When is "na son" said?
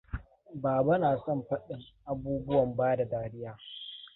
1.01-1.39